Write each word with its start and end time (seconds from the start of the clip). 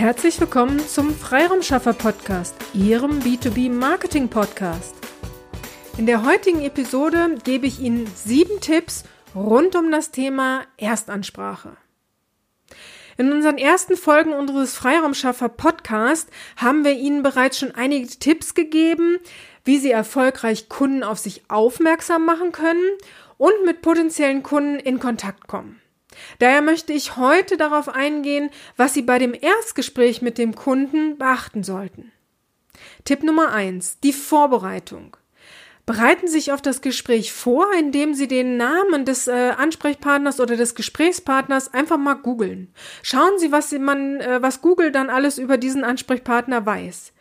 Herzlich 0.00 0.40
willkommen 0.40 0.80
zum 0.80 1.14
Freiraumschaffer 1.14 1.92
Podcast, 1.92 2.54
Ihrem 2.72 3.18
B2B 3.18 3.70
Marketing 3.70 4.30
Podcast. 4.30 4.94
In 5.98 6.06
der 6.06 6.24
heutigen 6.24 6.62
Episode 6.62 7.36
gebe 7.44 7.66
ich 7.66 7.80
Ihnen 7.80 8.06
sieben 8.06 8.62
Tipps 8.62 9.04
rund 9.34 9.76
um 9.76 9.92
das 9.92 10.10
Thema 10.10 10.62
Erstansprache. 10.78 11.76
In 13.18 13.30
unseren 13.30 13.58
ersten 13.58 13.94
Folgen 13.94 14.32
unseres 14.32 14.74
Freiraumschaffer 14.74 15.50
Podcast 15.50 16.30
haben 16.56 16.82
wir 16.82 16.92
Ihnen 16.94 17.22
bereits 17.22 17.58
schon 17.58 17.74
einige 17.74 18.08
Tipps 18.08 18.54
gegeben, 18.54 19.18
wie 19.66 19.76
Sie 19.76 19.90
erfolgreich 19.90 20.70
Kunden 20.70 21.02
auf 21.02 21.18
sich 21.18 21.42
aufmerksam 21.50 22.24
machen 22.24 22.52
können 22.52 22.90
und 23.36 23.66
mit 23.66 23.82
potenziellen 23.82 24.42
Kunden 24.42 24.80
in 24.80 24.98
Kontakt 24.98 25.46
kommen. 25.46 25.78
Daher 26.38 26.62
möchte 26.62 26.92
ich 26.92 27.16
heute 27.16 27.56
darauf 27.56 27.88
eingehen, 27.88 28.50
was 28.76 28.94
Sie 28.94 29.02
bei 29.02 29.18
dem 29.18 29.34
Erstgespräch 29.34 30.22
mit 30.22 30.38
dem 30.38 30.54
Kunden 30.54 31.18
beachten 31.18 31.62
sollten. 31.62 32.12
Tipp 33.04 33.22
Nummer 33.22 33.52
eins: 33.52 33.98
Die 34.00 34.12
Vorbereitung. 34.12 35.16
Bereiten 35.86 36.28
Sie 36.28 36.34
sich 36.34 36.52
auf 36.52 36.62
das 36.62 36.82
Gespräch 36.82 37.32
vor, 37.32 37.66
indem 37.76 38.14
Sie 38.14 38.28
den 38.28 38.56
Namen 38.56 39.04
des 39.04 39.26
äh, 39.26 39.54
Ansprechpartners 39.56 40.38
oder 40.38 40.56
des 40.56 40.76
Gesprächspartners 40.76 41.74
einfach 41.74 41.98
mal 41.98 42.14
googeln. 42.14 42.72
Schauen 43.02 43.38
Sie, 43.38 43.50
was 43.50 43.72
man, 43.72 44.20
äh, 44.20 44.40
was 44.40 44.60
Google 44.60 44.92
dann 44.92 45.10
alles 45.10 45.36
über 45.38 45.56
diesen 45.56 45.82
Ansprechpartner 45.82 46.64
weiß. 46.64 47.12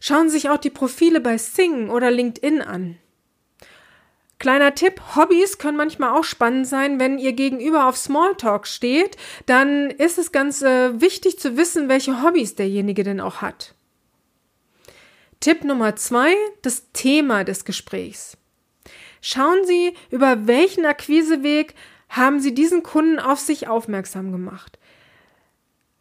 Schauen 0.00 0.28
Sie 0.28 0.34
sich 0.36 0.50
auch 0.50 0.58
die 0.58 0.70
Profile 0.70 1.20
bei 1.20 1.38
Sing 1.38 1.88
oder 1.88 2.10
LinkedIn 2.10 2.60
an. 2.60 2.98
Kleiner 4.40 4.74
Tipp, 4.74 5.02
Hobbys 5.14 5.58
können 5.58 5.76
manchmal 5.76 6.18
auch 6.18 6.24
spannend 6.24 6.66
sein, 6.66 6.98
wenn 6.98 7.18
ihr 7.18 7.34
gegenüber 7.34 7.86
auf 7.86 7.98
Smalltalk 7.98 8.66
steht, 8.66 9.18
dann 9.44 9.90
ist 9.90 10.16
es 10.16 10.32
ganz 10.32 10.62
äh, 10.62 10.98
wichtig 10.98 11.38
zu 11.38 11.58
wissen, 11.58 11.90
welche 11.90 12.22
Hobbys 12.22 12.54
derjenige 12.54 13.04
denn 13.04 13.20
auch 13.20 13.42
hat. 13.42 13.74
Tipp 15.40 15.62
Nummer 15.62 15.94
zwei, 15.94 16.32
das 16.62 16.90
Thema 16.92 17.44
des 17.44 17.66
Gesprächs. 17.66 18.38
Schauen 19.20 19.66
Sie, 19.66 19.92
über 20.08 20.46
welchen 20.46 20.86
Akquiseweg 20.86 21.74
haben 22.08 22.40
Sie 22.40 22.54
diesen 22.54 22.82
Kunden 22.82 23.18
auf 23.18 23.40
sich 23.40 23.68
aufmerksam 23.68 24.32
gemacht. 24.32 24.78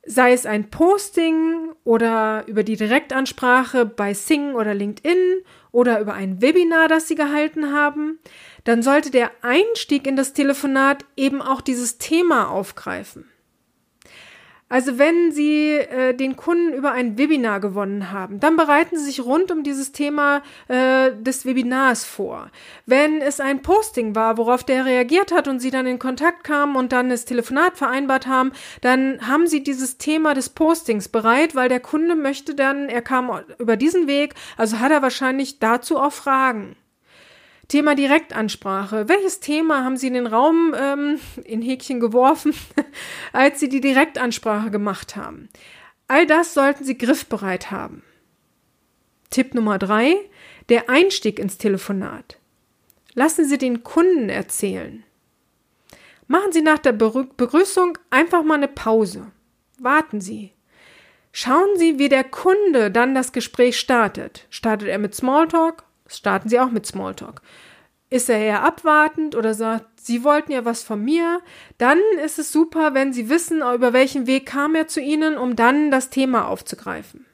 Sei 0.06 0.32
es 0.32 0.46
ein 0.46 0.70
Posting 0.70 1.74
oder 1.84 2.46
über 2.48 2.64
die 2.64 2.78
Direktansprache 2.78 3.86
bei 3.86 4.14
Sing 4.14 4.56
oder 4.56 4.74
LinkedIn 4.74 5.44
oder 5.72 6.00
über 6.00 6.14
ein 6.14 6.42
Webinar, 6.42 6.88
das 6.88 7.08
Sie 7.08 7.16
gehalten 7.16 7.74
haben, 7.74 8.20
dann 8.64 8.82
sollte 8.82 9.12
der 9.12 9.32
Einstieg 9.42 10.08
in 10.08 10.16
das 10.16 10.34
Telefonat 10.34 11.06
eben 11.16 11.42
auch 11.42 11.62
dieses 11.62 11.98
Thema 11.98 12.50
aufgreifen. 12.50 13.29
Also 14.70 15.00
wenn 15.00 15.32
Sie 15.32 15.72
äh, 15.72 16.14
den 16.14 16.36
Kunden 16.36 16.74
über 16.74 16.92
ein 16.92 17.18
Webinar 17.18 17.60
gewonnen 17.60 18.12
haben, 18.12 18.40
dann 18.40 18.56
bereiten 18.56 18.98
Sie 18.98 19.06
sich 19.06 19.26
rund 19.26 19.52
um 19.52 19.64
dieses 19.64 19.92
Thema 19.92 20.44
äh, 20.68 21.12
des 21.16 21.44
Webinars 21.44 22.06
vor. 22.06 22.52
Wenn 22.86 23.20
es 23.20 23.40
ein 23.40 23.64
Posting 23.64 24.14
war, 24.14 24.38
worauf 24.38 24.64
der 24.64 24.86
reagiert 24.86 25.32
hat 25.32 25.48
und 25.48 25.60
Sie 25.60 25.72
dann 25.72 25.88
in 25.88 25.98
Kontakt 25.98 26.44
kamen 26.44 26.76
und 26.76 26.92
dann 26.92 27.10
das 27.10 27.26
Telefonat 27.26 27.78
vereinbart 27.78 28.28
haben, 28.28 28.52
dann 28.82 29.28
haben 29.28 29.48
Sie 29.48 29.64
dieses 29.64 29.98
Thema 29.98 30.36
des 30.36 30.50
Postings 30.50 31.10
bereit, 31.10 31.56
weil 31.56 31.68
der 31.68 31.80
Kunde 31.80 32.16
möchte 32.16 32.54
dann, 32.54 32.90
er 32.90 33.02
kam 33.02 33.32
über 33.58 33.76
diesen 33.76 34.06
Weg, 34.06 34.36
also 34.56 34.80
hat 34.80 34.92
er 34.92 35.02
wahrscheinlich 35.02 35.58
dazu 35.58 35.98
auch 35.98 36.14
Fragen. 36.14 36.76
Thema 37.70 37.94
Direktansprache. 37.94 39.08
Welches 39.08 39.40
Thema 39.40 39.84
haben 39.84 39.96
Sie 39.96 40.08
in 40.08 40.16
den 40.16 40.28
Raum 40.28 40.76
ähm, 40.78 41.20
in 41.46 41.62
Häkchen 41.62 42.00
geworfen, 42.00 42.54
als 43.32 43.60
Sie 43.60 43.70
die 43.70 43.80
Direktansprache 43.80 44.72
gemacht 44.72 45.16
haben? 45.16 45.50
All 46.08 46.26
das 46.26 46.56
sollten 46.56 46.84
Sie 46.84 46.98
griffbereit 46.98 47.70
haben. 47.70 48.02
Tipp 49.30 49.54
Nummer 49.54 49.78
drei, 49.78 50.16
der 50.70 50.90
Einstieg 50.90 51.38
ins 51.38 51.60
Telefonat. 51.60 52.40
Lassen 53.14 53.46
Sie 53.46 53.60
den 53.60 53.84
Kunden 53.84 54.30
erzählen. 54.30 55.04
Machen 56.26 56.52
Sie 56.52 56.62
nach 56.62 56.80
der 56.80 56.94
Begrüßung 56.94 58.00
einfach 58.10 58.44
mal 58.44 58.56
eine 58.56 58.68
Pause. 58.68 59.32
Warten 59.78 60.22
Sie. 60.22 60.54
Schauen 61.32 61.78
Sie, 61.78 62.00
wie 62.00 62.10
der 62.10 62.24
Kunde 62.24 62.90
dann 62.90 63.14
das 63.14 63.32
Gespräch 63.32 63.80
startet. 63.80 64.48
Startet 64.50 64.88
er 64.88 64.98
mit 64.98 65.14
Smalltalk 65.14 65.84
starten 66.10 66.50
Sie 66.50 66.60
auch 66.60 66.72
mit 66.72 66.86
Smalltalk. 66.86 67.42
Ist 68.10 68.30
er 68.30 68.40
eher 68.40 68.64
abwartend 68.64 69.36
oder 69.36 69.54
sagt, 69.54 69.86
Sie 70.00 70.24
wollten 70.24 70.52
ja 70.52 70.66
was 70.66 70.84
von 70.84 71.04
mir, 71.04 71.42
dann 71.78 72.00
ist 72.24 72.40
es 72.40 72.52
super, 72.52 72.94
wenn 72.94 73.14
Sie 73.14 73.30
wissen, 73.30 73.62
über 73.62 73.94
welchen 73.94 74.26
Weg 74.28 74.46
kam 74.48 74.76
er 74.76 74.88
zu 74.88 75.00
Ihnen, 75.00 75.38
um 75.38 75.56
dann 75.56 75.92
das 75.92 76.10
Thema 76.10 76.48
aufzugreifen. 76.48 77.26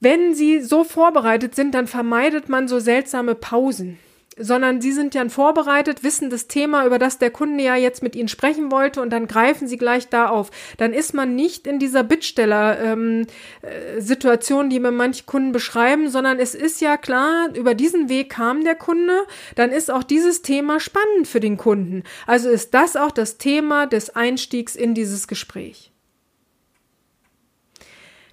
Wenn 0.00 0.34
Sie 0.34 0.60
so 0.60 0.84
vorbereitet 0.84 1.54
sind, 1.54 1.74
dann 1.74 1.86
vermeidet 1.86 2.48
man 2.48 2.68
so 2.68 2.78
seltsame 2.78 3.34
Pausen 3.34 3.98
sondern 4.38 4.80
sie 4.80 4.92
sind 4.92 5.14
ja 5.14 5.28
vorbereitet, 5.28 6.02
wissen 6.02 6.30
das 6.30 6.48
Thema, 6.48 6.86
über 6.86 6.98
das 6.98 7.18
der 7.18 7.30
Kunde 7.30 7.62
ja 7.62 7.76
jetzt 7.76 8.02
mit 8.02 8.16
ihnen 8.16 8.28
sprechen 8.28 8.70
wollte 8.70 9.02
und 9.02 9.10
dann 9.10 9.26
greifen 9.26 9.68
sie 9.68 9.76
gleich 9.76 10.08
da 10.08 10.28
auf. 10.28 10.50
Dann 10.76 10.92
ist 10.92 11.14
man 11.14 11.34
nicht 11.34 11.66
in 11.66 11.78
dieser 11.78 12.04
Bittsteller-Situation, 12.04 14.60
ähm, 14.60 14.66
äh, 14.66 14.70
die 14.70 14.80
mir 14.80 14.92
manche 14.92 15.24
Kunden 15.24 15.52
beschreiben, 15.52 16.08
sondern 16.08 16.38
es 16.38 16.54
ist 16.54 16.80
ja 16.80 16.96
klar, 16.96 17.48
über 17.54 17.74
diesen 17.74 18.08
Weg 18.08 18.30
kam 18.30 18.64
der 18.64 18.76
Kunde, 18.76 19.26
dann 19.56 19.70
ist 19.70 19.90
auch 19.90 20.02
dieses 20.02 20.40
Thema 20.42 20.80
spannend 20.80 21.26
für 21.26 21.40
den 21.40 21.56
Kunden. 21.56 22.04
Also 22.26 22.48
ist 22.48 22.74
das 22.74 22.96
auch 22.96 23.10
das 23.10 23.38
Thema 23.38 23.86
des 23.86 24.10
Einstiegs 24.10 24.76
in 24.76 24.94
dieses 24.94 25.28
Gespräch. 25.28 25.92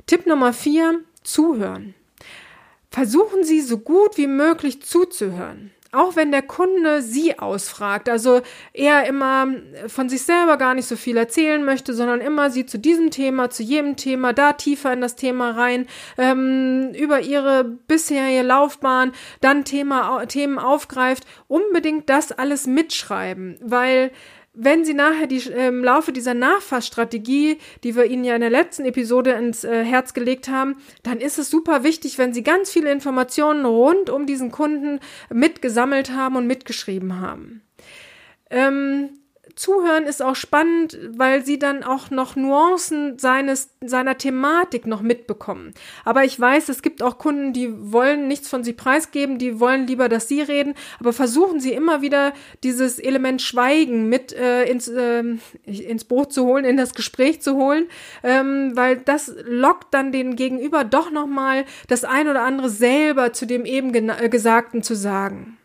Tipp 0.05 0.27
Nummer 0.27 0.53
vier, 0.53 1.01
zuhören. 1.23 1.95
Versuchen 2.91 3.43
Sie 3.43 3.59
so 3.59 3.79
gut 3.79 4.17
wie 4.17 4.27
möglich 4.27 4.83
zuzuhören 4.83 5.72
auch 5.95 6.16
wenn 6.16 6.31
der 6.31 6.41
Kunde 6.41 7.01
sie 7.01 7.39
ausfragt, 7.39 8.09
also 8.09 8.41
er 8.73 9.07
immer 9.07 9.47
von 9.88 10.09
sich 10.09 10.23
selber 10.23 10.57
gar 10.57 10.73
nicht 10.73 10.88
so 10.88 10.95
viel 10.95 11.17
erzählen 11.17 11.63
möchte, 11.63 11.94
sondern 11.94 12.22
immer 12.22 12.50
sie 12.51 12.66
zu 12.66 12.78
diesem 12.78 13.11
Thema, 13.11 13.50
zu 13.50 13.63
jedem 13.63 13.95
Thema, 13.95 14.34
da 14.34 14.53
tiefer 14.53 14.94
in 14.94 15.01
das 15.01 15.16
Thema 15.16 15.51
rein, 15.51 15.88
ähm, 16.17 16.91
über 16.94 17.22
ihre 17.22 17.63
bisherige 17.63 18.44
Laufbahn, 18.44 19.13
dann 19.41 19.66
Thema, 19.66 20.25
Themen 20.25 20.59
aufgreift, 20.59 21.25
unbedingt 21.47 22.09
das 22.09 22.31
alles 22.31 22.67
mitschreiben, 22.67 23.57
weil 23.61 24.11
wenn 24.55 24.85
Sie 24.85 24.93
nachher 24.93 25.27
die, 25.27 25.38
im 25.49 25.83
Laufe 25.83 26.11
dieser 26.11 26.33
Nachfassstrategie, 26.33 27.57
die 27.83 27.95
wir 27.95 28.05
Ihnen 28.05 28.23
ja 28.23 28.35
in 28.35 28.41
der 28.41 28.49
letzten 28.49 28.85
Episode 28.85 29.31
ins 29.31 29.63
äh, 29.63 29.83
Herz 29.83 30.13
gelegt 30.13 30.47
haben, 30.47 30.77
dann 31.03 31.19
ist 31.19 31.38
es 31.38 31.49
super 31.49 31.83
wichtig, 31.83 32.17
wenn 32.17 32.33
Sie 32.33 32.43
ganz 32.43 32.71
viele 32.71 32.91
Informationen 32.91 33.66
rund 33.66 34.09
um 34.09 34.25
diesen 34.25 34.51
Kunden 34.51 34.99
mitgesammelt 35.29 36.11
haben 36.11 36.35
und 36.35 36.47
mitgeschrieben 36.47 37.19
haben. 37.19 37.61
Ähm, 38.49 39.09
Zuhören 39.55 40.03
ist 40.03 40.21
auch 40.21 40.35
spannend, 40.35 40.99
weil 41.11 41.45
sie 41.45 41.57
dann 41.57 41.83
auch 41.83 42.11
noch 42.11 42.35
Nuancen 42.35 43.17
seines, 43.17 43.69
seiner 43.79 44.17
Thematik 44.17 44.85
noch 44.85 45.01
mitbekommen. 45.01 45.73
Aber 46.03 46.25
ich 46.25 46.38
weiß, 46.38 46.67
es 46.67 46.81
gibt 46.81 47.01
auch 47.01 47.17
Kunden, 47.17 47.53
die 47.53 47.93
wollen 47.93 48.27
nichts 48.27 48.49
von 48.49 48.66
sie 48.66 48.73
preisgeben, 48.73 49.38
die 49.38 49.61
wollen 49.61 49.88
lieber, 49.88 50.09
dass 50.09 50.27
sie 50.27 50.41
reden, 50.41 50.73
aber 50.99 51.13
versuchen 51.13 51.61
sie 51.61 51.71
immer 51.71 52.01
wieder 52.01 52.33
dieses 52.63 52.99
Element 52.99 53.41
Schweigen 53.41 54.09
mit 54.09 54.33
äh, 54.33 54.66
ins, 54.66 54.89
äh, 54.89 55.23
ins 55.63 56.03
Boot 56.03 56.33
zu 56.33 56.43
holen, 56.45 56.66
in 56.66 56.75
das 56.75 56.93
Gespräch 56.93 57.41
zu 57.41 57.55
holen, 57.55 57.87
ähm, 58.23 58.73
weil 58.75 58.97
das 58.97 59.33
lockt 59.45 59.93
dann 59.93 60.11
den 60.11 60.35
Gegenüber 60.35 60.83
doch 60.83 61.11
nochmal 61.11 61.63
das 61.87 62.03
ein 62.03 62.27
oder 62.27 62.41
andere 62.41 62.69
selber 62.69 63.31
zu 63.31 63.45
dem 63.45 63.66
eben 63.66 63.93
Gesagten 64.29 64.83
zu 64.83 64.95
sagen. 64.95 65.57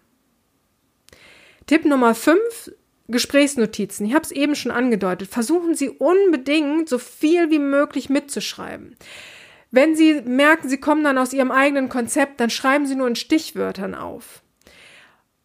Tipp 1.66 1.84
Nummer 1.84 2.14
5, 2.14 2.72
Gesprächsnotizen. 3.10 4.06
Ich 4.06 4.15
habe 4.15 4.25
es 4.25 4.31
eben 4.31 4.54
schon 4.54 4.72
angedeutet. 4.72 5.28
Versuchen 5.31 5.75
Sie 5.75 5.91
unbedingt 5.91 6.88
so 6.88 6.99
viel 6.99 7.50
wie 7.50 7.58
möglich 7.58 8.08
mitzuschreiben. 8.11 8.96
Wenn 9.70 9.94
Sie 9.94 10.20
merken, 10.23 10.69
Sie 10.69 10.79
kommen 10.79 11.05
dann 11.05 11.19
aus 11.19 11.32
Ihrem 11.32 11.50
eigenen 11.50 11.88
Konzept, 11.88 12.40
dann 12.40 12.50
schreiben 12.50 12.87
Sie 12.87 12.96
nur 12.96 13.08
in 13.08 13.17
Stichwörtern 13.17 13.94
auf. 13.94 14.43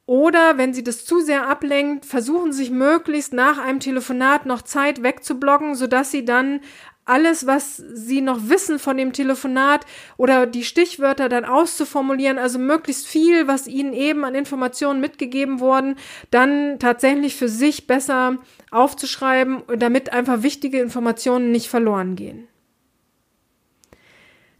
Oder 0.07 0.57
wenn 0.57 0.73
Sie 0.73 0.83
das 0.83 1.05
zu 1.05 1.19
sehr 1.19 1.47
ablenkt, 1.47 2.05
versuchen 2.05 2.51
Sie 2.51 2.63
sich 2.63 2.71
möglichst 2.71 3.33
nach 3.33 3.57
einem 3.57 3.79
Telefonat 3.79 4.45
noch 4.45 4.61
Zeit 4.61 5.01
wegzubloggen, 5.01 5.75
sodass 5.75 6.11
Sie 6.11 6.25
dann 6.25 6.61
alles, 7.05 7.45
was 7.45 7.77
sie 7.77 8.21
noch 8.21 8.49
wissen 8.49 8.79
von 8.79 8.97
dem 8.97 9.13
Telefonat 9.13 9.85
oder 10.17 10.47
die 10.47 10.63
Stichwörter 10.63 11.29
dann 11.29 11.45
auszuformulieren, 11.45 12.39
also 12.39 12.57
möglichst 12.57 13.07
viel, 13.07 13.47
was 13.47 13.67
ihnen 13.67 13.93
eben 13.93 14.25
an 14.25 14.35
Informationen 14.35 14.99
mitgegeben 14.99 15.59
worden, 15.59 15.95
dann 16.31 16.79
tatsächlich 16.79 17.35
für 17.35 17.47
sich 17.47 17.85
besser 17.85 18.39
aufzuschreiben, 18.71 19.63
damit 19.77 20.11
einfach 20.11 20.41
wichtige 20.41 20.79
Informationen 20.79 21.51
nicht 21.51 21.69
verloren 21.69 22.15
gehen. 22.15 22.47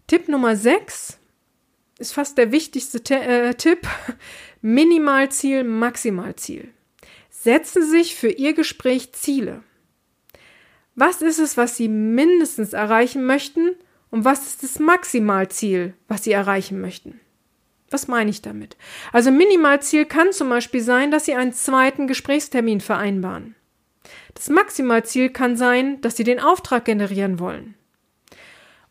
Tipp 0.08 0.28
Nummer 0.28 0.56
6 0.56 1.18
ist 1.98 2.14
fast 2.14 2.38
der 2.38 2.52
wichtigste 2.52 3.00
äh, 3.16 3.56
Tipp. 3.56 3.88
Minimalziel, 4.62 5.64
Maximalziel. 5.64 6.70
Setzen 7.30 7.84
Sie 7.84 7.90
sich 7.90 8.16
für 8.16 8.30
Ihr 8.30 8.54
Gespräch 8.54 9.14
Ziele. 9.14 9.64
Was 10.96 11.22
ist 11.22 11.40
es, 11.40 11.58
was 11.58 11.78
Sie 11.78 11.88
mindestens 11.88 12.74
erreichen 12.74 13.26
möchten 13.26 13.76
und 14.12 14.26
was 14.26 14.48
ist 14.48 14.64
das 14.64 14.80
Maximalziel, 14.80 15.94
was 16.08 16.24
Sie 16.24 16.32
erreichen 16.32 16.80
möchten? 16.80 17.20
Was 17.90 18.08
meine 18.08 18.30
ich 18.30 18.42
damit? 18.42 18.78
Also 19.12 19.30
Minimalziel 19.32 20.06
kann 20.06 20.32
zum 20.32 20.50
Beispiel 20.50 20.82
sein, 20.82 21.12
dass 21.12 21.26
Sie 21.26 21.36
einen 21.36 21.54
zweiten 21.54 22.08
Gesprächstermin 22.08 22.82
vereinbaren. 22.82 23.56
Das 24.34 24.50
Maximalziel 24.50 25.30
kann 25.30 25.56
sein, 25.56 26.02
dass 26.02 26.18
Sie 26.18 26.24
den 26.24 26.40
Auftrag 26.40 26.86
generieren 26.86 27.40
wollen 27.40 27.76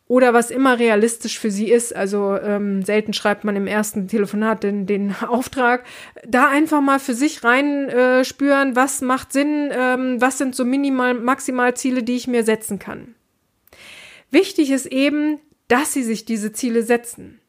oder 0.07 0.33
was 0.33 0.51
immer 0.51 0.77
realistisch 0.77 1.39
für 1.39 1.49
sie 1.49 1.71
ist. 1.71 1.95
Also 1.95 2.37
ähm, 2.37 2.83
selten 2.83 3.13
schreibt 3.13 3.43
man 3.43 3.55
im 3.55 3.67
ersten 3.67 4.07
Telefonat 4.07 4.63
den, 4.63 4.85
den 4.85 5.15
Auftrag. 5.27 5.83
Da 6.27 6.49
einfach 6.49 6.81
mal 6.81 6.99
für 6.99 7.15
sich 7.15 7.43
reinspüren, 7.43 8.71
äh, 8.71 8.75
was 8.75 9.01
macht 9.01 9.33
Sinn, 9.33 9.71
ähm, 9.71 10.21
was 10.21 10.37
sind 10.37 10.55
so 10.55 10.65
minimal, 10.65 11.15
maximal 11.15 11.75
Ziele, 11.75 12.03
die 12.03 12.15
ich 12.15 12.27
mir 12.27 12.43
setzen 12.43 12.77
kann. 12.79 13.15
Wichtig 14.29 14.71
ist 14.71 14.87
eben, 14.87 15.39
dass 15.67 15.93
sie 15.93 16.03
sich 16.03 16.25
diese 16.25 16.51
Ziele 16.51 16.83
setzen. 16.83 17.39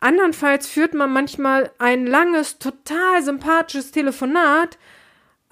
Andernfalls 0.00 0.68
führt 0.68 0.92
man 0.92 1.12
manchmal 1.12 1.70
ein 1.78 2.06
langes, 2.06 2.58
total 2.58 3.22
sympathisches 3.22 3.90
Telefonat, 3.90 4.78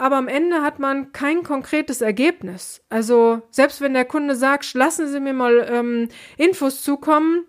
aber 0.03 0.17
am 0.17 0.27
Ende 0.27 0.63
hat 0.63 0.81
man 0.81 1.13
kein 1.13 1.45
konkretes 1.45 2.01
Ergebnis. 2.01 2.83
Also 2.89 3.41
selbst 3.51 3.81
wenn 3.81 3.95
der 3.95 4.05
Kunde 4.05 4.35
sagt, 4.35 4.75
lassen 4.75 5.07
Sie 5.07 5.21
mir 5.21 5.33
mal 5.33 5.65
ähm, 5.71 6.09
Infos 6.37 6.83
zukommen, 6.83 7.45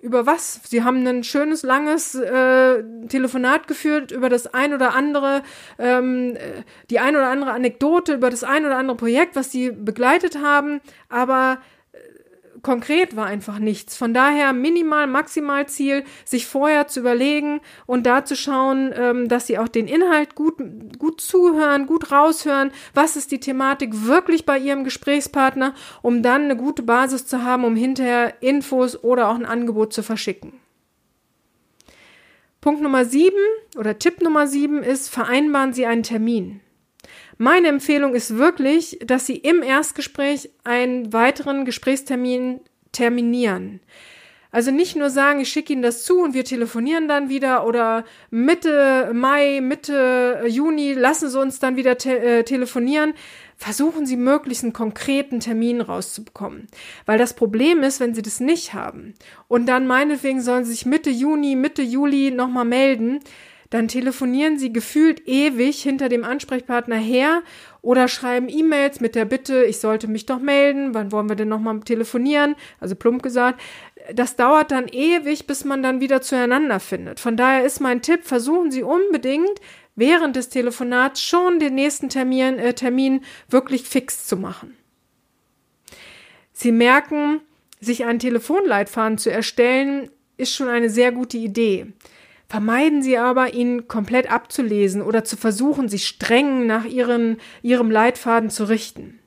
über 0.00 0.24
was? 0.24 0.60
Sie 0.68 0.84
haben 0.84 1.04
ein 1.04 1.24
schönes, 1.24 1.64
langes 1.64 2.14
äh, 2.14 2.84
Telefonat 3.08 3.66
geführt 3.66 4.12
über 4.12 4.28
das 4.28 4.54
ein 4.54 4.72
oder 4.72 4.94
andere, 4.94 5.42
ähm, 5.80 6.36
äh, 6.36 6.62
die 6.90 7.00
ein 7.00 7.16
oder 7.16 7.26
andere 7.28 7.50
Anekdote 7.50 8.14
über 8.14 8.30
das 8.30 8.44
ein 8.44 8.64
oder 8.64 8.76
andere 8.76 8.96
Projekt, 8.96 9.34
was 9.34 9.50
Sie 9.50 9.72
begleitet 9.72 10.38
haben, 10.40 10.80
aber 11.08 11.58
konkret 12.64 13.14
war 13.14 13.26
einfach 13.26 13.60
nichts. 13.60 13.96
Von 13.96 14.12
daher 14.12 14.52
minimal, 14.52 15.06
maximal 15.06 15.68
Ziel, 15.68 16.02
sich 16.24 16.46
vorher 16.46 16.88
zu 16.88 16.98
überlegen 16.98 17.60
und 17.86 18.04
da 18.06 18.24
zu 18.24 18.34
schauen, 18.34 18.92
ähm, 18.96 19.28
dass 19.28 19.46
sie 19.46 19.58
auch 19.58 19.68
den 19.68 19.86
Inhalt 19.86 20.34
gut, 20.34 20.54
gut 20.98 21.20
zuhören, 21.20 21.86
gut 21.86 22.10
raushören. 22.10 22.72
Was 22.92 23.14
ist 23.14 23.30
die 23.30 23.38
Thematik 23.38 24.06
wirklich 24.06 24.44
bei 24.44 24.58
ihrem 24.58 24.82
Gesprächspartner, 24.82 25.74
um 26.02 26.22
dann 26.22 26.44
eine 26.44 26.56
gute 26.56 26.82
Basis 26.82 27.26
zu 27.26 27.44
haben, 27.44 27.64
um 27.64 27.76
hinterher 27.76 28.42
Infos 28.42 29.02
oder 29.04 29.28
auch 29.28 29.36
ein 29.36 29.46
Angebot 29.46 29.92
zu 29.92 30.02
verschicken. 30.02 30.54
Punkt 32.60 32.80
Nummer 32.80 33.04
sieben 33.04 33.36
oder 33.76 33.98
Tipp 33.98 34.22
Nummer 34.22 34.46
sieben 34.46 34.82
ist, 34.82 35.10
vereinbaren 35.10 35.74
Sie 35.74 35.84
einen 35.84 36.02
Termin. 36.02 36.60
Meine 37.38 37.68
Empfehlung 37.68 38.14
ist 38.14 38.36
wirklich, 38.36 38.98
dass 39.04 39.26
Sie 39.26 39.36
im 39.36 39.62
Erstgespräch 39.62 40.50
einen 40.62 41.12
weiteren 41.12 41.64
Gesprächstermin 41.64 42.60
terminieren. 42.92 43.80
Also 44.54 44.70
nicht 44.70 44.94
nur 44.94 45.10
sagen, 45.10 45.40
ich 45.40 45.48
schicke 45.48 45.72
Ihnen 45.72 45.82
das 45.82 46.04
zu 46.04 46.20
und 46.20 46.32
wir 46.32 46.44
telefonieren 46.44 47.08
dann 47.08 47.28
wieder 47.28 47.66
oder 47.66 48.04
Mitte 48.30 49.10
Mai, 49.12 49.60
Mitte 49.60 50.44
Juni 50.46 50.92
lassen 50.92 51.28
Sie 51.28 51.40
uns 51.40 51.58
dann 51.58 51.74
wieder 51.74 51.98
te 51.98 52.16
äh, 52.20 52.44
telefonieren. 52.44 53.14
Versuchen 53.56 54.06
Sie 54.06 54.16
möglichst 54.16 54.62
einen 54.62 54.72
konkreten 54.72 55.40
Termin 55.40 55.80
rauszubekommen. 55.80 56.68
Weil 57.04 57.18
das 57.18 57.34
Problem 57.34 57.82
ist, 57.82 57.98
wenn 57.98 58.14
Sie 58.14 58.22
das 58.22 58.38
nicht 58.38 58.74
haben 58.74 59.14
und 59.48 59.66
dann 59.66 59.88
meinetwegen 59.88 60.40
sollen 60.40 60.64
Sie 60.64 60.70
sich 60.70 60.86
Mitte 60.86 61.10
Juni, 61.10 61.56
Mitte 61.56 61.82
Juli 61.82 62.30
nochmal 62.30 62.64
melden, 62.64 63.18
dann 63.74 63.88
telefonieren 63.88 64.56
sie 64.56 64.72
gefühlt 64.72 65.26
ewig 65.26 65.82
hinter 65.82 66.08
dem 66.08 66.22
Ansprechpartner 66.22 66.94
her 66.94 67.42
oder 67.82 68.06
schreiben 68.06 68.48
E-Mails 68.48 69.00
mit 69.00 69.16
der 69.16 69.24
Bitte, 69.24 69.64
ich 69.64 69.80
sollte 69.80 70.06
mich 70.06 70.26
doch 70.26 70.38
melden, 70.38 70.94
wann 70.94 71.10
wollen 71.10 71.28
wir 71.28 71.34
denn 71.34 71.48
nochmal 71.48 71.80
telefonieren? 71.80 72.54
Also 72.78 72.94
plump 72.94 73.24
gesagt, 73.24 73.60
das 74.14 74.36
dauert 74.36 74.70
dann 74.70 74.86
ewig, 74.86 75.48
bis 75.48 75.64
man 75.64 75.82
dann 75.82 76.00
wieder 76.00 76.22
zueinander 76.22 76.78
findet. 76.78 77.18
Von 77.18 77.36
daher 77.36 77.64
ist 77.64 77.80
mein 77.80 78.00
Tipp, 78.00 78.20
versuchen 78.22 78.70
Sie 78.70 78.84
unbedingt 78.84 79.60
während 79.96 80.36
des 80.36 80.50
Telefonats 80.50 81.20
schon 81.20 81.58
den 81.58 81.74
nächsten 81.74 82.08
Termin, 82.08 82.60
äh, 82.60 82.74
Termin 82.74 83.22
wirklich 83.48 83.82
fix 83.82 84.24
zu 84.24 84.36
machen. 84.36 84.76
Sie 86.52 86.70
merken, 86.70 87.40
sich 87.80 88.04
einen 88.04 88.20
Telefonleitfaden 88.20 89.18
zu 89.18 89.32
erstellen, 89.32 90.10
ist 90.36 90.54
schon 90.54 90.68
eine 90.68 90.90
sehr 90.90 91.10
gute 91.10 91.38
Idee. 91.38 91.88
Vermeiden 92.48 93.02
Sie 93.02 93.16
aber, 93.16 93.54
ihn 93.54 93.88
komplett 93.88 94.30
abzulesen 94.30 95.02
oder 95.02 95.24
zu 95.24 95.36
versuchen, 95.36 95.88
sich 95.88 96.06
streng 96.06 96.66
nach 96.66 96.84
ihren, 96.84 97.38
Ihrem 97.62 97.90
Leitfaden 97.90 98.50
zu 98.50 98.64
richten. 98.68 99.18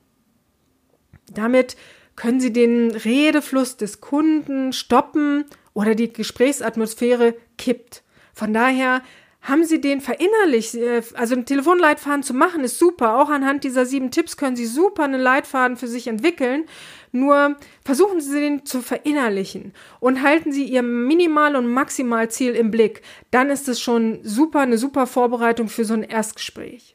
Damit 1.33 1.75
können 2.15 2.39
Sie 2.39 2.53
den 2.53 2.91
Redefluss 2.91 3.77
des 3.77 4.01
Kunden 4.01 4.73
stoppen 4.73 5.45
oder 5.73 5.93
die 5.93 6.11
Gesprächsatmosphäre 6.11 7.35
kippt. 7.57 8.03
Von 8.33 8.53
daher 8.53 9.01
haben 9.47 9.63
Sie 9.63 9.79
den 9.79 10.01
verinnerlicht? 10.01 10.75
Äh, 10.75 11.01
also 11.13 11.33
einen 11.33 11.45
Telefonleitfaden 11.45 12.21
zu 12.21 12.33
machen 12.33 12.63
ist 12.63 12.77
super. 12.77 13.17
Auch 13.17 13.29
anhand 13.29 13.63
dieser 13.63 13.85
sieben 13.85 14.11
Tipps 14.11 14.35
können 14.35 14.57
Sie 14.57 14.65
super 14.65 15.05
einen 15.05 15.21
Leitfaden 15.21 15.77
für 15.77 15.87
sich 15.87 16.07
entwickeln. 16.07 16.65
Nur 17.13 17.55
versuchen 17.83 18.19
Sie 18.19 18.39
den 18.39 18.65
zu 18.65 18.81
verinnerlichen 18.81 19.73
und 20.01 20.21
halten 20.21 20.51
Sie 20.51 20.65
Ihr 20.65 20.83
Minimal- 20.83 21.55
und 21.55 21.67
Maximalziel 21.67 22.53
im 22.53 22.71
Blick. 22.71 23.01
Dann 23.31 23.49
ist 23.49 23.69
es 23.69 23.79
schon 23.79 24.19
super, 24.23 24.59
eine 24.59 24.77
super 24.77 25.07
Vorbereitung 25.07 25.69
für 25.69 25.85
so 25.85 25.93
ein 25.93 26.03
Erstgespräch. 26.03 26.93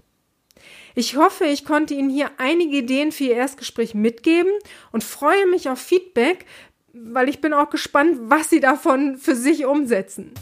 Ich 0.95 1.17
hoffe, 1.17 1.47
ich 1.47 1.65
konnte 1.65 1.95
Ihnen 1.95 2.11
hier 2.11 2.31
einige 2.37 2.77
Ideen 2.77 3.13
für 3.13 3.25
Ihr 3.25 3.37
Erstgespräch 3.37 3.95
mitgeben 3.95 4.53
und 4.93 5.03
freue 5.03 5.47
mich 5.47 5.71
auf 5.71 5.79
Feedback, 5.79 6.45
weil 6.93 7.31
ich 7.31 7.41
bin 7.41 7.55
auch 7.55 7.71
gespannt, 7.71 8.19
was 8.25 8.51
Sie 8.51 8.61
davon 8.61 9.17
für 9.17 9.35
sich 9.35 9.65
umsetzen. 9.65 10.35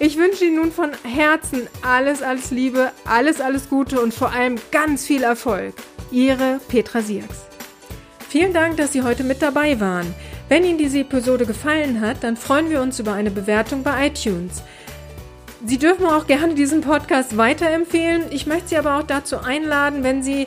Ich 0.00 0.16
wünsche 0.16 0.44
Ihnen 0.44 0.56
nun 0.56 0.70
von 0.70 0.92
Herzen 1.02 1.66
alles, 1.82 2.22
alles 2.22 2.52
Liebe, 2.52 2.92
alles, 3.04 3.40
alles 3.40 3.68
Gute 3.68 4.00
und 4.00 4.14
vor 4.14 4.32
allem 4.32 4.54
ganz 4.70 5.04
viel 5.04 5.24
Erfolg. 5.24 5.74
Ihre 6.12 6.60
Petra 6.68 7.00
Sierks. 7.00 7.46
Vielen 8.28 8.52
Dank, 8.52 8.76
dass 8.76 8.92
Sie 8.92 9.02
heute 9.02 9.24
mit 9.24 9.42
dabei 9.42 9.80
waren. 9.80 10.14
Wenn 10.48 10.62
Ihnen 10.62 10.78
diese 10.78 11.00
Episode 11.00 11.46
gefallen 11.46 12.00
hat, 12.00 12.22
dann 12.22 12.36
freuen 12.36 12.70
wir 12.70 12.80
uns 12.80 13.00
über 13.00 13.12
eine 13.12 13.32
Bewertung 13.32 13.82
bei 13.82 14.06
iTunes. 14.06 14.62
Sie 15.66 15.78
dürfen 15.78 16.06
auch 16.06 16.28
gerne 16.28 16.54
diesen 16.54 16.82
Podcast 16.82 17.36
weiterempfehlen. 17.36 18.26
Ich 18.30 18.46
möchte 18.46 18.68
Sie 18.68 18.76
aber 18.76 18.98
auch 18.98 19.02
dazu 19.02 19.38
einladen, 19.38 20.04
wenn 20.04 20.22
Sie 20.22 20.46